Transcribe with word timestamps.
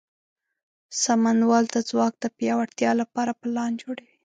سمونوال 1.03 1.65
د 1.71 1.77
ځواک 1.89 2.13
د 2.19 2.25
پیاوړتیا 2.37 2.91
لپاره 3.01 3.31
پلان 3.41 3.71
جوړوي. 3.81 4.13